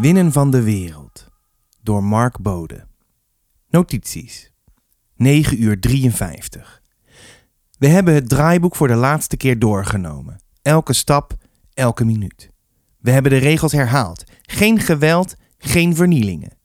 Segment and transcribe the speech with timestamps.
[0.00, 1.28] Winnen van de wereld
[1.82, 2.86] door Mark Bode.
[3.70, 4.52] Notities.
[5.16, 6.82] 9 uur 53.
[7.78, 10.40] We hebben het draaiboek voor de laatste keer doorgenomen.
[10.62, 11.34] Elke stap,
[11.74, 12.50] elke minuut.
[12.98, 14.24] We hebben de regels herhaald.
[14.42, 16.56] Geen geweld, geen vernielingen.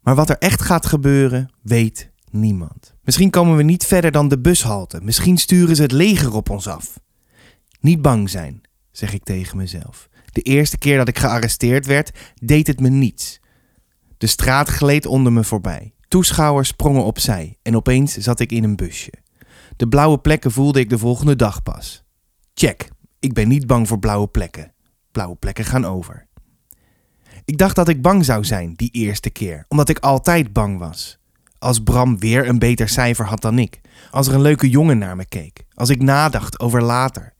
[0.00, 2.94] Maar wat er echt gaat gebeuren, weet niemand.
[3.02, 5.00] Misschien komen we niet verder dan de bushalte.
[5.02, 7.00] Misschien sturen ze het leger op ons af.
[7.80, 10.08] Niet bang zijn, zeg ik tegen mezelf.
[10.32, 13.40] De eerste keer dat ik gearresteerd werd, deed het me niets.
[14.18, 15.94] De straat gleed onder me voorbij.
[16.08, 19.12] Toeschouwers sprongen opzij en opeens zat ik in een busje.
[19.76, 22.04] De blauwe plekken voelde ik de volgende dag pas.
[22.54, 22.88] Check,
[23.18, 24.72] ik ben niet bang voor blauwe plekken.
[25.12, 26.26] Blauwe plekken gaan over.
[27.44, 31.18] Ik dacht dat ik bang zou zijn die eerste keer, omdat ik altijd bang was.
[31.58, 35.16] Als Bram weer een beter cijfer had dan ik, als er een leuke jongen naar
[35.16, 37.34] me keek, als ik nadacht over later.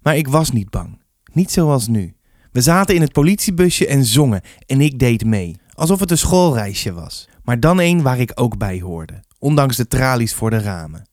[0.00, 2.16] Maar ik was niet bang, niet zoals nu.
[2.56, 6.92] We zaten in het politiebusje en zongen en ik deed mee, alsof het een schoolreisje
[6.92, 7.28] was.
[7.42, 11.08] Maar dan een waar ik ook bij hoorde, ondanks de tralies voor de ramen.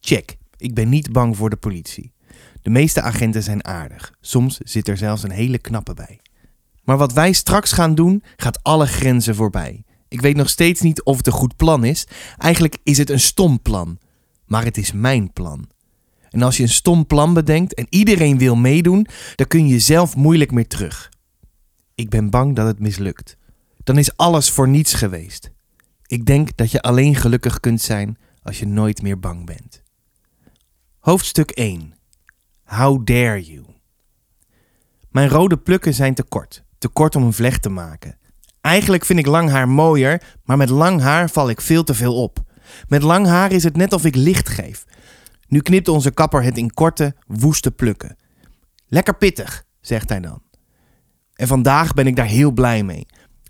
[0.00, 2.12] Check, ik ben niet bang voor de politie.
[2.62, 6.20] De meeste agenten zijn aardig, soms zit er zelfs een hele knappe bij.
[6.84, 9.84] Maar wat wij straks gaan doen, gaat alle grenzen voorbij.
[10.08, 12.06] Ik weet nog steeds niet of het een goed plan is.
[12.38, 13.98] Eigenlijk is het een stom plan.
[14.46, 15.68] Maar het is mijn plan.
[16.32, 20.16] En als je een stom plan bedenkt en iedereen wil meedoen, dan kun je zelf
[20.16, 21.10] moeilijk meer terug.
[21.94, 23.36] Ik ben bang dat het mislukt.
[23.84, 25.50] Dan is alles voor niets geweest.
[26.06, 29.82] Ik denk dat je alleen gelukkig kunt zijn als je nooit meer bang bent.
[30.98, 31.94] Hoofdstuk 1.
[32.64, 33.64] How dare you?
[35.10, 36.64] Mijn rode plukken zijn te kort.
[36.78, 38.18] Te kort om een vlecht te maken.
[38.60, 42.22] Eigenlijk vind ik lang haar mooier, maar met lang haar val ik veel te veel
[42.22, 42.42] op.
[42.88, 44.84] Met lang haar is het net of ik licht geef.
[45.52, 48.16] Nu knipt onze kapper het in korte, woeste plukken.
[48.88, 50.42] Lekker pittig, zegt hij dan.
[51.34, 53.06] En vandaag ben ik daar heel blij mee.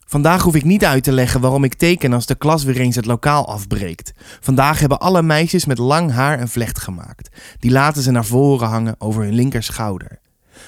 [0.06, 2.96] Vandaag hoef ik niet uit te leggen waarom ik teken als de klas weer eens
[2.96, 4.13] het lokaal afbreekt.
[4.40, 7.36] Vandaag hebben alle meisjes met lang haar een vlecht gemaakt.
[7.58, 10.20] Die laten ze naar voren hangen over hun linkerschouder.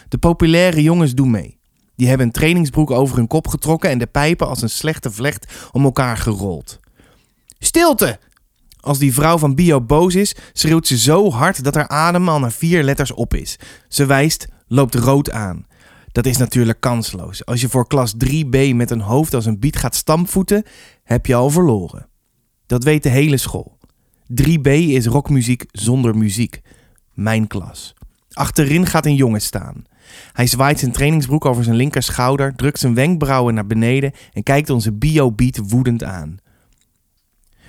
[0.09, 1.59] De populaire jongens doen mee.
[1.97, 5.69] Die hebben een trainingsbroek over hun kop getrokken en de pijpen als een slechte vlecht
[5.73, 6.81] om elkaar gerold.
[7.59, 8.19] Stilte!
[8.85, 12.39] Als die vrouw van Bio boos is, schreeuwt ze zo hard dat haar adem al
[12.39, 13.59] naar vier letters op is.
[13.89, 15.67] Ze wijst, loopt rood aan.
[16.13, 17.47] Dat is natuurlijk kansloos.
[17.47, 20.65] Als je voor klas 3b met een hoofd als een biet gaat stampvoeten,
[21.03, 22.09] heb je al verloren.
[22.67, 23.79] Dat weet de hele school.
[24.43, 26.61] 3b is rockmuziek zonder muziek.
[27.13, 27.95] Mijn klas.
[28.33, 29.85] Achterin gaat een jongen staan.
[30.33, 34.71] Hij zwaait zijn trainingsbroek over zijn linker schouder, drukt zijn wenkbrauwen naar beneden en kijkt
[34.71, 36.39] onze bio-beat woedend aan.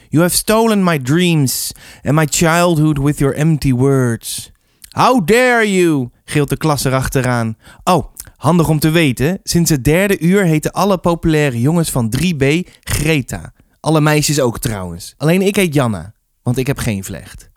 [0.09, 1.71] You have stolen my dreams
[2.03, 4.51] and my childhood with your empty words.
[4.89, 6.09] How dare you?
[6.25, 7.57] gilt de klas erachteraan.
[7.83, 8.05] Oh,
[8.35, 9.39] handig om te weten.
[9.43, 12.45] Sinds het derde uur heten alle populaire jongens van 3B
[12.79, 13.53] Greta.
[13.79, 15.13] Alle meisjes ook trouwens.
[15.17, 16.13] Alleen ik heet Janna,
[16.43, 17.49] want ik heb geen vlecht.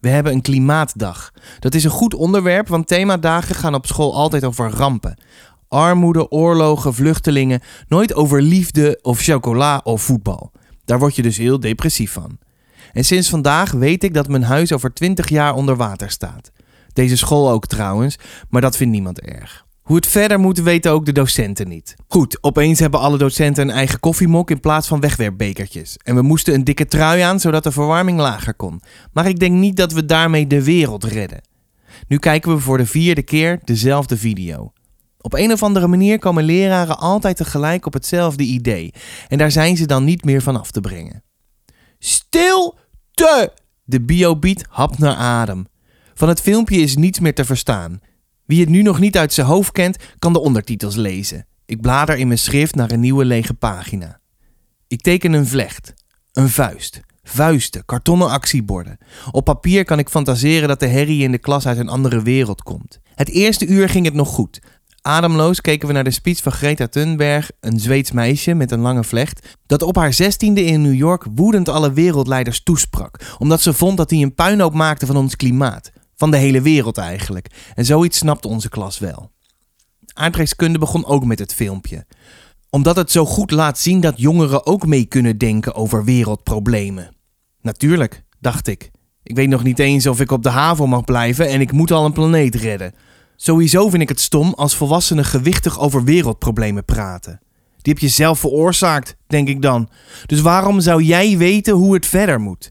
[0.00, 1.32] We hebben een klimaatdag.
[1.58, 5.18] Dat is een goed onderwerp, want themadagen gaan op school altijd over rampen.
[5.68, 7.60] Armoede, oorlogen, vluchtelingen.
[7.88, 10.52] Nooit over liefde of chocola of voetbal.
[10.84, 12.38] Daar word je dus heel depressief van.
[12.92, 16.52] En sinds vandaag weet ik dat mijn huis over 20 jaar onder water staat.
[16.92, 18.18] Deze school ook trouwens,
[18.48, 19.64] maar dat vindt niemand erg.
[19.82, 21.94] Hoe het verder moet weten ook de docenten niet.
[22.08, 25.96] Goed, opeens hebben alle docenten een eigen koffiemok in plaats van wegwerpbekertjes.
[26.02, 28.80] En we moesten een dikke trui aan zodat de verwarming lager kon.
[29.12, 31.40] Maar ik denk niet dat we daarmee de wereld redden.
[32.08, 34.72] Nu kijken we voor de vierde keer dezelfde video.
[35.24, 38.92] Op een of andere manier komen leraren altijd tegelijk op hetzelfde idee.
[39.28, 41.22] En daar zijn ze dan niet meer van af te brengen.
[41.98, 43.52] Stilte!
[43.84, 45.66] De biobeat hapt naar adem.
[46.14, 48.00] Van het filmpje is niets meer te verstaan.
[48.44, 51.46] Wie het nu nog niet uit zijn hoofd kent, kan de ondertitels lezen.
[51.66, 54.20] Ik blader in mijn schrift naar een nieuwe lege pagina.
[54.88, 55.94] Ik teken een vlecht,
[56.32, 58.98] een vuist, vuisten, kartonnen actieborden.
[59.30, 62.62] Op papier kan ik fantaseren dat de herrie in de klas uit een andere wereld
[62.62, 63.00] komt.
[63.14, 64.60] Het eerste uur ging het nog goed.
[65.06, 69.04] Ademloos keken we naar de speech van Greta Thunberg, een Zweeds meisje met een lange
[69.04, 73.96] vlecht, dat op haar zestiende in New York woedend alle wereldleiders toesprak, omdat ze vond
[73.96, 75.92] dat hij een puinhoop maakte van ons klimaat.
[76.16, 77.46] Van de hele wereld eigenlijk.
[77.74, 79.30] En zoiets snapte onze klas wel.
[80.12, 82.06] Aardrijkskunde begon ook met het filmpje.
[82.70, 87.16] Omdat het zo goed laat zien dat jongeren ook mee kunnen denken over wereldproblemen.
[87.60, 88.90] Natuurlijk, dacht ik.
[89.22, 91.90] Ik weet nog niet eens of ik op de haven mag blijven en ik moet
[91.90, 92.94] al een planeet redden.
[93.36, 97.40] Sowieso vind ik het stom als volwassenen gewichtig over wereldproblemen praten.
[97.82, 99.88] Die heb je zelf veroorzaakt, denk ik dan.
[100.26, 102.70] Dus waarom zou jij weten hoe het verder moet?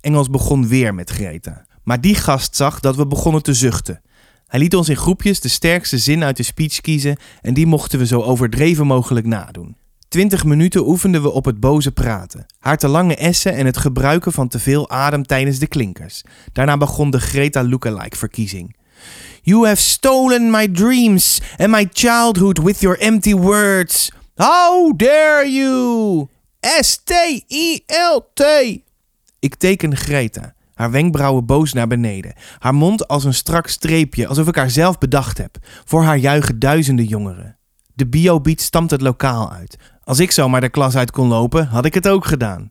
[0.00, 1.64] Engels begon weer met Greta.
[1.82, 4.00] Maar die gast zag dat we begonnen te zuchten.
[4.46, 7.98] Hij liet ons in groepjes de sterkste zin uit de speech kiezen en die mochten
[7.98, 9.76] we zo overdreven mogelijk nadoen.
[10.08, 14.32] Twintig minuten oefenden we op het boze praten, haar te lange essen en het gebruiken
[14.32, 16.22] van te veel adem tijdens de klinkers.
[16.52, 18.76] Daarna begon de Greta lookalike verkiezing.
[19.44, 24.12] You have stolen my dreams and my childhood with your empty words.
[24.36, 26.28] How dare you?
[26.60, 28.42] S-T-I-L-T.
[29.38, 34.48] Ik teken Greta, haar wenkbrauwen boos naar beneden, haar mond als een strak streepje, alsof
[34.48, 35.56] ik haar zelf bedacht heb.
[35.84, 37.56] Voor haar juichen duizenden jongeren.
[37.94, 39.76] De biobeat stamt het lokaal uit.
[40.04, 42.68] Als ik zomaar de klas uit kon lopen, had ik het ook gedaan.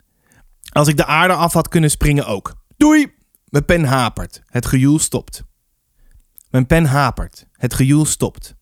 [0.72, 2.54] Als ik de aarde af had kunnen springen ook.
[2.78, 3.14] Doei!
[3.46, 4.42] Mijn pen hapert.
[4.46, 5.44] Het gejoel stopt.
[6.52, 7.46] Mijn pen hapert.
[7.52, 8.56] Het gejoel stopt.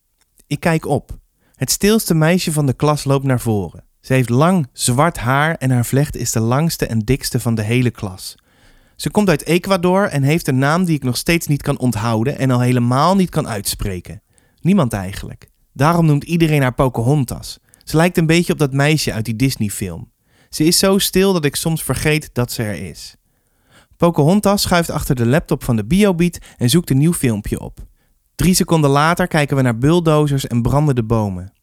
[0.47, 1.17] Ik kijk op.
[1.55, 3.83] Het stilste meisje van de klas loopt naar voren.
[4.01, 7.61] Ze heeft lang zwart haar en haar vlecht is de langste en dikste van de
[7.61, 8.35] hele klas.
[8.95, 12.37] Ze komt uit Ecuador en heeft een naam die ik nog steeds niet kan onthouden
[12.37, 14.21] en al helemaal niet kan uitspreken.
[14.61, 15.49] Niemand eigenlijk.
[15.73, 17.59] Daarom noemt iedereen haar Pocahontas.
[17.83, 20.11] Ze lijkt een beetje op dat meisje uit die Disney-film.
[20.49, 23.15] Ze is zo stil dat ik soms vergeet dat ze er is.
[23.99, 27.79] Pocahontas schuift achter de laptop van de Biobeat en zoekt een nieuw filmpje op.
[28.35, 31.53] Drie seconden later kijken we naar bulldozers en brandende bomen.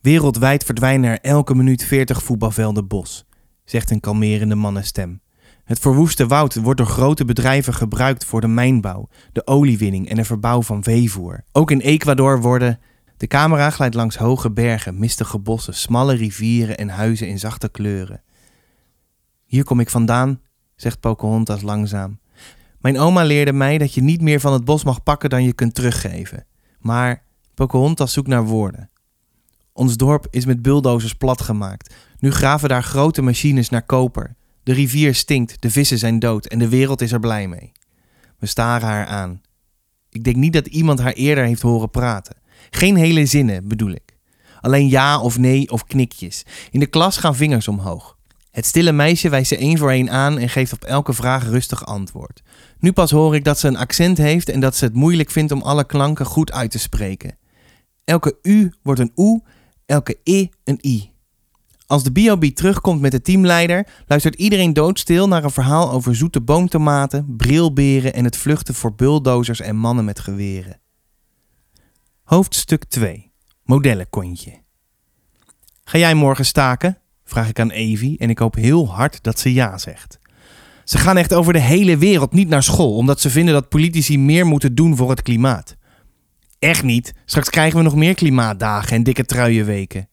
[0.00, 3.24] Wereldwijd verdwijnen er elke minuut 40 voetbalvelden bos,
[3.64, 5.20] zegt een kalmerende mannenstem.
[5.64, 10.24] Het verwoeste woud wordt door grote bedrijven gebruikt voor de mijnbouw, de oliewinning en de
[10.24, 11.44] verbouw van veevoer.
[11.52, 12.80] Ook in Ecuador worden.
[13.16, 18.22] De camera glijdt langs hoge bergen, mistige bossen, smalle rivieren en huizen in zachte kleuren.
[19.44, 20.40] Hier kom ik vandaan,
[20.76, 22.18] zegt Pocahontas langzaam.
[22.78, 25.52] Mijn oma leerde mij dat je niet meer van het bos mag pakken dan je
[25.52, 26.46] kunt teruggeven.
[26.78, 27.22] Maar
[27.54, 28.90] Pocahontas zoekt naar woorden.
[29.72, 31.94] Ons dorp is met bulldozers platgemaakt.
[32.18, 34.34] Nu graven daar grote machines naar koper.
[34.62, 37.72] De rivier stinkt, de vissen zijn dood en de wereld is er blij mee.
[38.38, 39.40] We staren haar aan.
[40.10, 42.36] Ik denk niet dat iemand haar eerder heeft horen praten.
[42.70, 44.16] Geen hele zinnen, bedoel ik.
[44.60, 46.44] Alleen ja of nee of knikjes.
[46.70, 48.16] In de klas gaan vingers omhoog.
[48.52, 51.86] Het stille meisje wijst ze één voor één aan en geeft op elke vraag rustig
[51.86, 52.42] antwoord.
[52.78, 55.52] Nu pas hoor ik dat ze een accent heeft en dat ze het moeilijk vindt
[55.52, 57.38] om alle klanken goed uit te spreken.
[58.04, 59.42] Elke U wordt een OE,
[59.86, 61.10] elke I een I.
[61.86, 66.40] Als de Biobeat terugkomt met de teamleider, luistert iedereen doodstil naar een verhaal over zoete
[66.40, 70.80] boomtomaten, brilberen en het vluchten voor bulldozers en mannen met geweren.
[72.22, 73.32] Hoofdstuk 2.
[73.64, 74.60] Modellenkontje.
[75.84, 77.01] Ga jij morgen staken?
[77.32, 80.18] Vraag ik aan Evie en ik hoop heel hard dat ze ja zegt.
[80.84, 84.18] Ze gaan echt over de hele wereld niet naar school, omdat ze vinden dat politici
[84.18, 85.76] meer moeten doen voor het klimaat.
[86.58, 87.14] Echt niet.
[87.24, 90.08] Straks krijgen we nog meer klimaatdagen en dikke truienweken.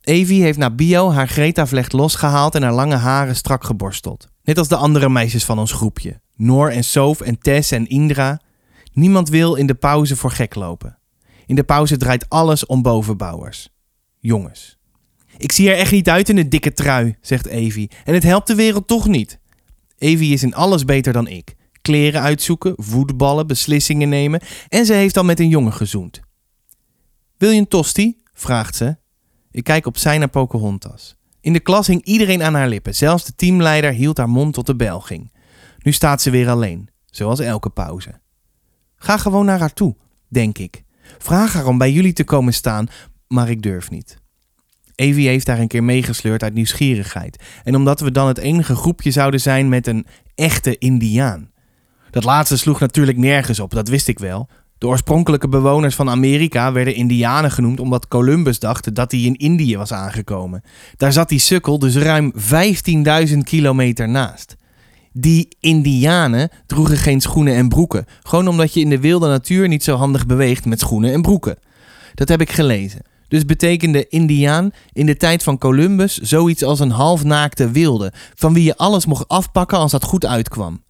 [0.00, 4.28] Evie heeft na bio haar Greta-vlecht losgehaald en haar lange haren strak geborsteld.
[4.42, 6.20] Net als de andere meisjes van ons groepje.
[6.36, 8.40] Noor en Sof en Tess en Indra.
[8.92, 10.98] Niemand wil in de pauze voor gek lopen.
[11.46, 13.68] In de pauze draait alles om bovenbouwers.
[14.18, 14.79] Jongens.
[15.40, 17.90] Ik zie er echt niet uit in een dikke trui, zegt Evie.
[18.04, 19.38] En het helpt de wereld toch niet.
[19.98, 21.54] Evie is in alles beter dan ik.
[21.82, 26.20] Kleren uitzoeken, voetballen, beslissingen nemen en ze heeft al met een jongen gezoend.
[27.36, 28.22] Wil je een tosti?
[28.32, 28.96] vraagt ze.
[29.50, 31.16] Ik kijk opzij naar Pocahontas.
[31.40, 32.94] In de klas hing iedereen aan haar lippen.
[32.94, 35.32] Zelfs de teamleider hield haar mond tot de bel ging.
[35.78, 38.20] Nu staat ze weer alleen, zoals elke pauze.
[38.96, 39.96] Ga gewoon naar haar toe,
[40.28, 40.84] denk ik.
[41.18, 42.86] Vraag haar om bij jullie te komen staan,
[43.26, 44.18] maar ik durf niet.
[45.00, 47.42] Evie heeft daar een keer meegesleurd uit nieuwsgierigheid.
[47.64, 51.50] En omdat we dan het enige groepje zouden zijn met een echte Indiaan.
[52.10, 54.48] Dat laatste sloeg natuurlijk nergens op, dat wist ik wel.
[54.78, 59.76] De oorspronkelijke bewoners van Amerika werden Indianen genoemd omdat Columbus dacht dat hij in Indië
[59.76, 60.62] was aangekomen.
[60.96, 62.32] Daar zat die sukkel dus ruim
[63.28, 64.56] 15.000 kilometer naast.
[65.12, 69.84] Die Indianen droegen geen schoenen en broeken, gewoon omdat je in de wilde natuur niet
[69.84, 71.58] zo handig beweegt met schoenen en broeken.
[72.14, 73.09] Dat heb ik gelezen.
[73.30, 78.64] Dus betekende Indiaan in de tijd van Columbus zoiets als een halfnaakte wilde, van wie
[78.64, 80.82] je alles mocht afpakken als dat goed uitkwam.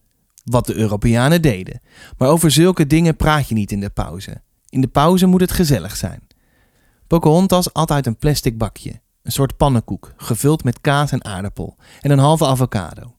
[0.45, 1.81] Wat de Europeanen deden.
[2.19, 4.43] Maar over zulke dingen praat je niet in de pauze.
[4.69, 6.27] In de pauze moet het gezellig zijn.
[7.07, 9.01] Pocahontas at uit een plastic bakje.
[9.23, 11.77] Een soort pannenkoek, gevuld met kaas en aardappel.
[12.01, 13.15] En een halve avocado.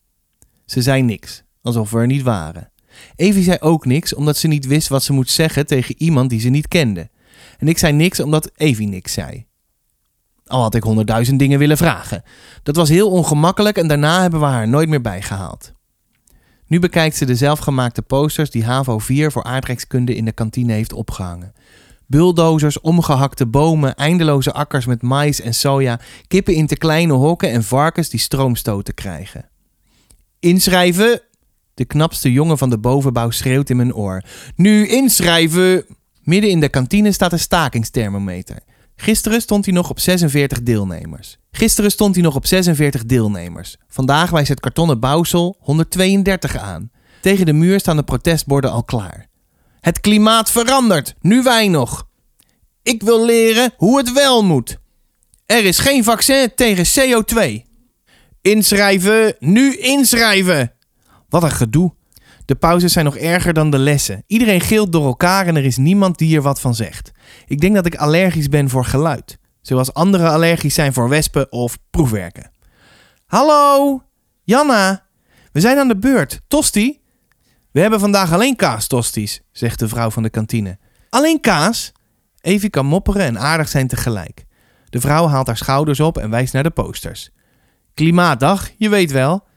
[0.66, 2.72] Ze zei niks, alsof we er niet waren.
[3.16, 6.40] Evie zei ook niks, omdat ze niet wist wat ze moet zeggen tegen iemand die
[6.40, 7.10] ze niet kende.
[7.62, 9.46] En ik zei niks omdat Evie niks zei.
[10.46, 12.24] Al had ik honderdduizend dingen willen vragen.
[12.63, 15.72] Dat was heel ongemakkelijk en daarna hebben we haar nooit meer bijgehaald.
[16.68, 20.94] Nu bekijkt ze de zelfgemaakte posters die HAVO 4 voor aardrijkskunde in de kantine heeft
[20.94, 21.53] opgehangen.
[22.08, 27.63] Bulldozers, omgehakte bomen, eindeloze akkers met mais en soja, kippen in te kleine hokken en
[27.63, 29.50] varkens die stroomstoten krijgen.
[30.39, 31.22] Inschrijven!
[31.74, 34.24] De knapste jongen van de bovenbouw schreeuwt in mijn oor.
[34.56, 35.86] Nu inschrijven!
[36.24, 38.58] Midden in de kantine staat een stakingsthermometer.
[38.96, 41.38] Gisteren stond hij nog op 46 deelnemers.
[41.51, 43.78] Gisteren stond hij nog op 46 deelnemers.
[43.88, 46.92] Vandaag wijst het kartonnen bouwsel 132 aan.
[47.22, 49.28] Tegen de muur staan de protestborden al klaar.
[49.80, 52.08] Het klimaat verandert, nu wij nog.
[52.84, 54.78] Ik wil leren hoe het wel moet.
[55.46, 57.70] Er is geen vaccin tegen CO2.
[58.42, 60.74] Inschrijven, nu inschrijven.
[61.30, 61.94] Wat een gedoe.
[62.45, 64.24] De pauzes zijn nog erger dan de lessen.
[64.27, 67.12] Iedereen gilt door elkaar en er is niemand die er wat van zegt.
[67.45, 69.39] Ik denk dat ik allergisch ben voor geluid.
[69.62, 72.51] Zoals anderen allergisch zijn voor wespen of proefwerken.
[73.25, 74.01] Hallo,
[74.43, 75.05] Janna.
[75.51, 76.41] We zijn aan de beurt.
[76.48, 77.00] Tosti?
[77.71, 80.77] We hebben vandaag alleen kaastosties, zegt de vrouw van de kantine.
[81.10, 81.91] Alleen kaas?
[82.41, 84.45] Evie kan mopperen en aardig zijn tegelijk.
[84.89, 87.29] De vrouw haalt haar schouders op en wijst naar de posters.
[87.93, 89.48] Klimaatdag, je weet wel.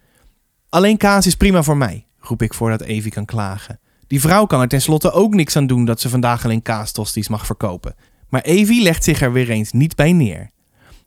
[0.68, 3.80] Alleen kaas is prima voor mij, roep ik voordat Evie kan klagen.
[4.06, 7.46] Die vrouw kan er tenslotte ook niks aan doen dat ze vandaag alleen kaastosties mag
[7.46, 7.94] verkopen.
[8.28, 10.50] Maar Evie legt zich er weer eens niet bij neer.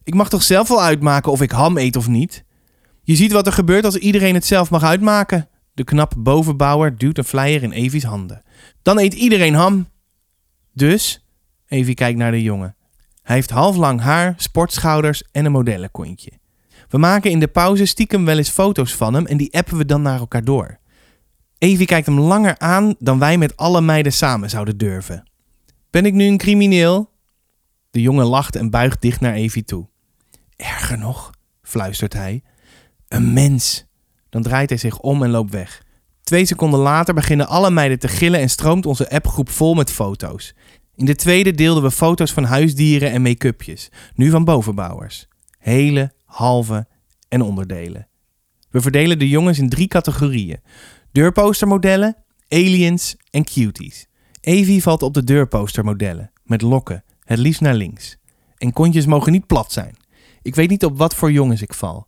[0.04, 2.44] Ik mag toch zelf wel uitmaken of ik ham eet of niet?
[3.04, 5.50] Je ziet wat er gebeurt als iedereen het zelf mag uitmaken.
[5.74, 8.42] De knappe bovenbouwer duwt een flyer in Evie's handen.
[8.82, 9.88] Dan eet iedereen ham.
[10.74, 11.26] Dus,
[11.68, 12.76] Evie kijkt naar de jongen.
[13.22, 16.32] Hij heeft half lang haar, sportschouders en een modellenkontje.
[16.90, 19.86] We maken in de pauze stiekem wel eens foto's van hem en die appen we
[19.86, 20.80] dan naar elkaar door.
[21.58, 25.30] Evie kijkt hem langer aan dan wij met alle meiden samen zouden durven.
[25.90, 27.10] Ben ik nu een crimineel?
[27.92, 29.88] De jongen lacht en buigt dicht naar Evie toe.
[30.56, 32.44] Erger nog, fluistert hij.
[33.08, 33.86] Een mens.
[34.30, 35.84] Dan draait hij zich om en loopt weg.
[36.24, 40.54] Twee seconden later beginnen alle meiden te gillen en stroomt onze appgroep vol met foto's.
[40.96, 45.28] In de tweede deelden we foto's van huisdieren en make-upjes, nu van bovenbouwers.
[45.58, 46.88] Hele, halve
[47.28, 48.08] en onderdelen.
[48.70, 50.60] We verdelen de jongens in drie categorieën:
[51.18, 52.16] deurpostermodellen,
[52.48, 54.08] aliens en cuties.
[54.42, 58.18] Evie valt op de deurpostermodellen, met lokken, het liefst naar links.
[58.58, 59.98] En kontjes mogen niet plat zijn.
[60.42, 62.08] Ik weet niet op wat voor jongens ik val.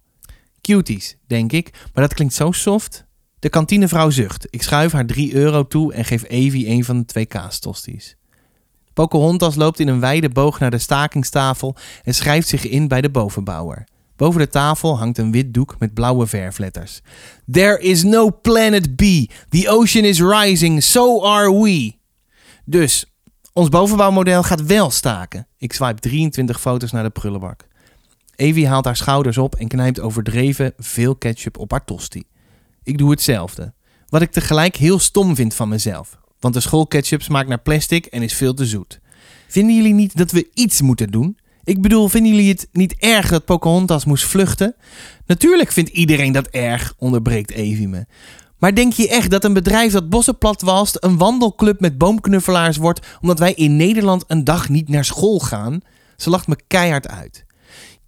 [0.62, 3.06] Cuties, denk ik, maar dat klinkt zo soft.
[3.40, 4.48] De kantinevrouw zucht.
[4.50, 8.16] Ik schuif haar 3 euro toe en geef Evie een van de twee kaastosties.
[8.94, 13.10] Pocahontas loopt in een wijde boog naar de stakingstafel en schrijft zich in bij de
[13.10, 13.88] bovenbouwer.
[14.20, 17.02] Boven de tafel hangt een wit doek met blauwe verfletters.
[17.52, 19.02] There is no planet B.
[19.50, 21.94] The ocean is rising, so are we.
[22.66, 23.06] Dus,
[23.54, 25.48] ons bovenbouwmodel gaat wel staken.
[25.58, 27.68] Ik swipe 23 foto's naar de prullenbak.
[28.36, 32.24] Evie haalt haar schouders op en knijpt overdreven veel ketchup op haar tosti.
[32.84, 33.74] Ik doe hetzelfde.
[34.10, 36.18] Wat ik tegelijk heel stom vind van mezelf.
[36.40, 39.00] Want de schoolketchup smaakt naar plastic en is veel te zoet.
[39.48, 41.38] Vinden jullie niet dat we iets moeten doen?
[41.70, 44.76] Ik bedoel, vinden jullie het niet erg dat Pocahontas moest vluchten?
[45.26, 48.06] Natuurlijk vindt iedereen dat erg, onderbreekt Evie me.
[48.58, 52.78] Maar denk je echt dat een bedrijf dat bossen plat walst een wandelclub met boomknuffelaars
[52.78, 55.82] wordt omdat wij in Nederland een dag niet naar school gaan?
[56.18, 57.46] Ze lacht me keihard uit.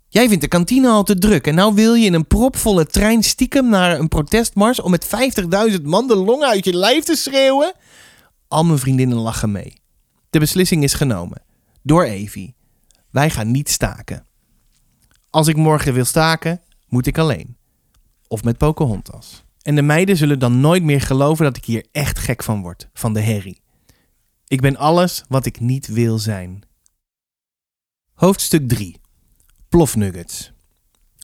[0.07, 3.23] Jij vindt de kantine al te druk en nou wil je in een propvolle trein
[3.23, 5.07] stiekem naar een protestmars om met
[5.77, 7.73] 50.000 man de longen uit je lijf te schreeuwen?
[8.47, 9.73] Al mijn vriendinnen lachen mee.
[10.29, 11.41] De beslissing is genomen.
[11.81, 12.59] Door Evie.
[13.11, 14.25] Wij gaan niet staken.
[15.29, 17.57] Als ik morgen wil staken, moet ik alleen.
[18.27, 19.43] Of met Pocahontas.
[19.61, 22.89] En de meiden zullen dan nooit meer geloven dat ik hier echt gek van word,
[22.93, 23.61] van de herrie.
[24.47, 26.63] Ik ben alles wat ik niet wil zijn.
[28.13, 28.99] Hoofdstuk 3.
[29.69, 30.51] Plofnuggets.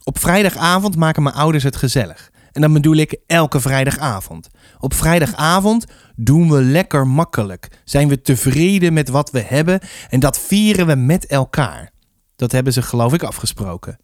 [0.04, 2.32] Op vrijdagavond maken mijn ouders het gezellig.
[2.58, 4.50] En dan bedoel ik elke vrijdagavond.
[4.80, 5.86] Op vrijdagavond
[6.16, 7.68] doen we lekker makkelijk.
[7.84, 11.92] Zijn we tevreden met wat we hebben en dat vieren we met elkaar.
[12.36, 14.00] Dat hebben ze geloof ik afgesproken.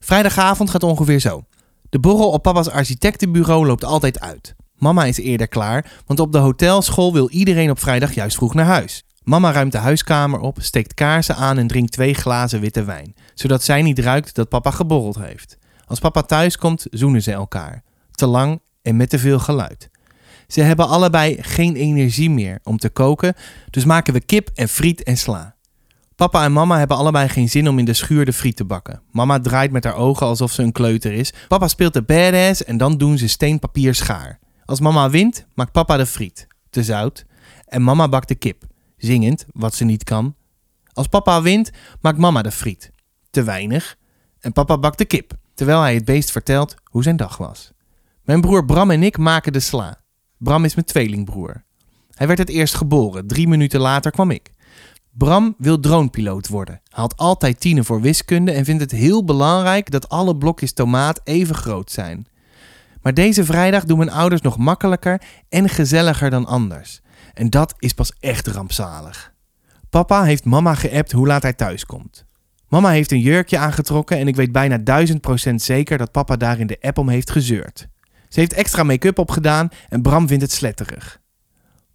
[0.00, 1.42] Vrijdagavond gaat ongeveer zo.
[1.88, 4.54] De borrel op papa's architectenbureau loopt altijd uit.
[4.74, 8.66] Mama is eerder klaar, want op de hotelschool wil iedereen op vrijdag juist vroeg naar
[8.66, 9.04] huis.
[9.22, 13.62] Mama ruimt de huiskamer op, steekt kaarsen aan en drinkt twee glazen witte wijn, zodat
[13.62, 15.58] zij niet ruikt dat papa geborreld heeft.
[15.86, 17.86] Als papa thuis komt, zoenen ze elkaar.
[18.18, 19.90] Te lang en met te veel geluid.
[20.48, 23.34] Ze hebben allebei geen energie meer om te koken,
[23.70, 25.56] dus maken we kip en friet en sla.
[26.16, 29.02] Papa en mama hebben allebei geen zin om in de schuur de friet te bakken.
[29.10, 31.32] Mama draait met haar ogen alsof ze een kleuter is.
[31.48, 34.38] Papa speelt de badass en dan doen ze steenpapier schaar.
[34.64, 37.24] Als mama wint, maakt papa de friet, te zout.
[37.64, 38.64] En mama bakt de kip,
[38.96, 40.34] zingend, wat ze niet kan.
[40.92, 41.70] Als papa wint,
[42.00, 42.90] maakt mama de friet,
[43.30, 43.96] te weinig.
[44.40, 47.72] En papa bakt de kip, terwijl hij het beest vertelt hoe zijn dag was.
[48.28, 50.00] Mijn broer Bram en ik maken de sla.
[50.38, 51.64] Bram is mijn tweelingbroer.
[52.10, 54.52] Hij werd het eerst geboren, drie minuten later kwam ik.
[55.10, 60.08] Bram wil dronepiloot worden, haalt altijd tienen voor wiskunde en vindt het heel belangrijk dat
[60.08, 62.26] alle blokjes tomaat even groot zijn.
[63.02, 67.00] Maar deze vrijdag doen mijn ouders nog makkelijker en gezelliger dan anders.
[67.34, 69.32] En dat is pas echt rampzalig.
[69.90, 72.24] Papa heeft mama geappt hoe laat hij thuis komt.
[72.68, 75.06] Mama heeft een jurkje aangetrokken en ik weet bijna
[75.50, 77.88] 1000% zeker dat papa daar in de app om heeft gezeurd.
[78.28, 81.20] Ze heeft extra make-up opgedaan en Bram vindt het sletterig.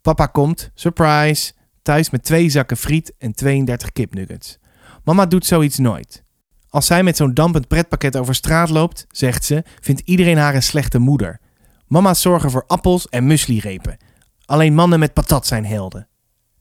[0.02, 4.58] Papa komt, surprise, thuis met twee zakken friet en 32 kipnuggets.
[5.04, 6.24] Mama doet zoiets nooit.
[6.70, 10.64] Als zij met zo'n dampend pretpakket over straat loopt, zegt ze, vindt iedereen haar een
[10.64, 11.40] slechte moeder.
[11.88, 13.98] Mama's zorgen voor appels en mueslirepen.
[14.46, 16.08] Alleen mannen met patat zijn helden.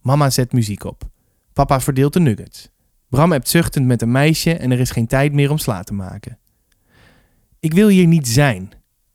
[0.00, 1.02] Mama zet muziek op.
[1.52, 2.68] Papa verdeelt de nuggets.
[3.08, 5.94] Bram hebt zuchtend met een meisje en er is geen tijd meer om sla te
[5.94, 6.38] maken.
[7.60, 8.72] Ik wil hier niet zijn.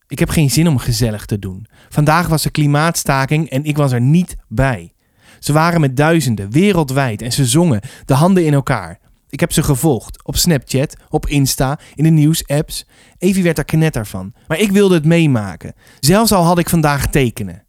[0.07, 1.67] Ik heb geen zin om gezellig te doen.
[1.89, 4.93] Vandaag was er klimaatstaking en ik was er niet bij.
[5.39, 8.99] Ze waren met duizenden, wereldwijd, en ze zongen, de handen in elkaar.
[9.29, 12.85] Ik heb ze gevolgd, op Snapchat, op Insta, in de nieuwsapps.
[13.17, 15.73] Evie werd er knetter van, maar ik wilde het meemaken.
[15.99, 17.65] Zelfs al had ik vandaag tekenen.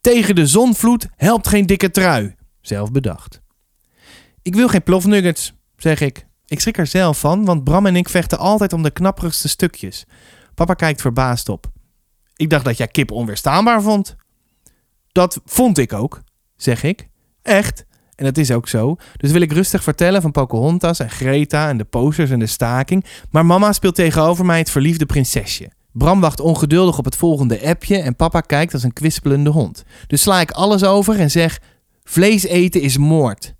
[0.00, 2.34] Tegen de zonvloed helpt geen dikke trui.
[2.60, 3.40] Zelf bedacht.
[4.42, 6.26] Ik wil geen plofnuggets, zeg ik.
[6.46, 10.04] Ik schrik er zelf van, want Bram en ik vechten altijd om de knapperigste stukjes.
[10.54, 11.74] Papa kijkt verbaasd op.
[12.36, 14.16] Ik dacht dat jij kip onweerstaanbaar vond.
[15.12, 16.22] Dat vond ik ook,
[16.56, 17.08] zeg ik.
[17.42, 17.84] Echt?
[18.14, 18.96] En dat is ook zo.
[19.16, 23.04] Dus wil ik rustig vertellen van Pocahontas en Greta en de posters en de staking.
[23.30, 25.70] Maar mama speelt tegenover mij het verliefde prinsesje.
[25.92, 29.84] Bram wacht ongeduldig op het volgende appje en papa kijkt als een kwispelende hond.
[30.06, 31.60] Dus sla ik alles over en zeg:
[32.04, 33.54] Vlees eten is moord.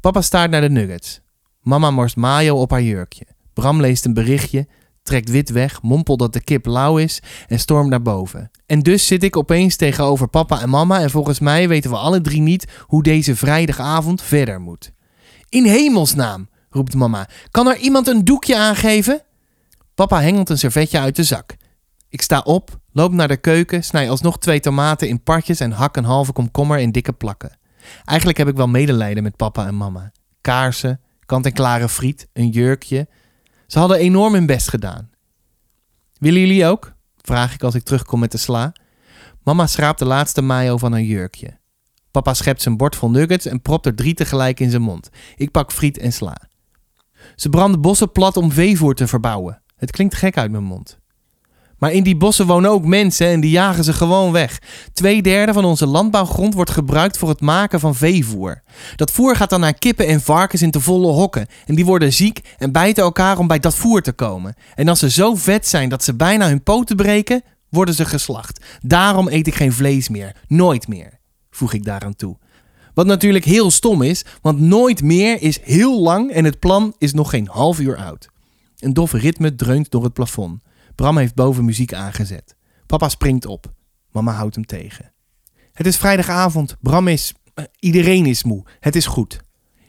[0.00, 1.20] Papa staart naar de nuggets.
[1.60, 3.26] Mama morst mayo op haar jurkje.
[3.52, 4.66] Bram leest een berichtje,
[5.08, 8.50] trekt wit weg, mompelt dat de kip lauw is en stormt naar boven.
[8.66, 12.20] En dus zit ik opeens tegenover papa en mama en volgens mij weten we alle
[12.20, 14.92] drie niet hoe deze vrijdagavond verder moet.
[15.48, 19.22] In hemelsnaam, roept mama, kan er iemand een doekje aangeven?
[19.94, 21.56] Papa hengelt een servetje uit de zak.
[22.08, 25.96] Ik sta op, loop naar de keuken, snij alsnog twee tomaten in partjes en hak
[25.96, 27.58] een halve komkommer in dikke plakken.
[28.04, 30.12] Eigenlijk heb ik wel medelijden met papa en mama.
[30.40, 33.08] Kaarsen, kant-en-klare friet, een jurkje.
[33.68, 35.10] Ze hadden enorm hun best gedaan.
[36.18, 36.92] Willen jullie ook?
[37.16, 38.72] Vraag ik als ik terugkom met de sla.
[39.42, 41.58] Mama schraapt de laatste mayo van haar jurkje.
[42.10, 45.08] Papa schept zijn bord vol nuggets en propt er drie tegelijk in zijn mond.
[45.36, 46.48] Ik pak friet en sla.
[47.36, 49.62] Ze branden bossen plat om veevoer te verbouwen.
[49.76, 50.98] Het klinkt gek uit mijn mond.
[51.78, 54.58] Maar in die bossen wonen ook mensen en die jagen ze gewoon weg.
[54.92, 58.62] Tweederde van onze landbouwgrond wordt gebruikt voor het maken van veevoer.
[58.96, 61.46] Dat voer gaat dan naar kippen en varkens in te volle hokken.
[61.66, 64.54] En die worden ziek en bijten elkaar om bij dat voer te komen.
[64.74, 68.64] En als ze zo vet zijn dat ze bijna hun poten breken, worden ze geslacht.
[68.80, 70.36] Daarom eet ik geen vlees meer.
[70.46, 71.18] Nooit meer,
[71.50, 72.36] voeg ik daaraan toe.
[72.94, 77.12] Wat natuurlijk heel stom is, want nooit meer is heel lang en het plan is
[77.12, 78.28] nog geen half uur oud.
[78.78, 80.62] Een dof ritme dreunt door het plafond.
[80.98, 82.56] Bram heeft boven muziek aangezet.
[82.86, 83.72] Papa springt op.
[84.10, 85.12] Mama houdt hem tegen.
[85.72, 86.76] Het is vrijdagavond.
[86.80, 87.34] Bram is.
[87.54, 88.64] Uh, iedereen is moe.
[88.80, 89.40] Het is goed.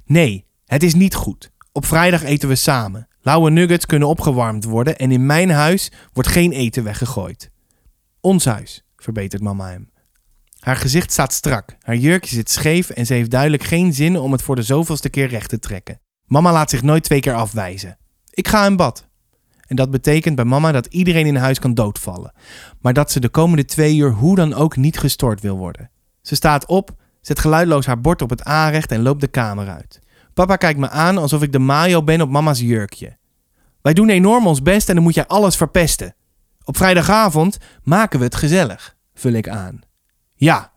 [0.06, 1.52] Nee, het is niet goed.
[1.72, 3.08] Op vrijdag eten we samen.
[3.22, 7.52] Lauwe nuggets kunnen opgewarmd worden en in mijn huis wordt geen eten weggegooid.
[8.22, 9.89] Ons huis, verbetert mama hem.
[10.60, 14.32] Haar gezicht staat strak, haar jurkje zit scheef en ze heeft duidelijk geen zin om
[14.32, 16.00] het voor de zoveelste keer recht te trekken.
[16.26, 17.98] Mama laat zich nooit twee keer afwijzen.
[18.30, 19.09] Ik ga in bad.
[19.69, 22.32] En dat betekent bij mama dat iedereen in huis kan doodvallen.
[22.82, 25.89] Maar dat ze de komende twee uur hoe dan ook niet gestoord wil worden.
[26.21, 29.99] Ze staat op, zet geluidloos haar bord op het aanrecht en loopt de kamer uit.
[30.34, 33.17] Papa kijkt me aan alsof ik de mayo ben op mama's jurkje.
[33.82, 36.15] Wij doen enorm ons best en dan moet jij alles verpesten.
[36.63, 39.82] Op vrijdagavond maken we het gezellig, vul ik aan.
[40.36, 40.71] Ja,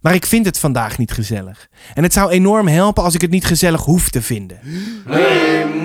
[0.00, 1.68] maar ik vind het vandaag niet gezellig.
[1.94, 4.60] En het zou enorm helpen als ik het niet gezellig hoef te vinden.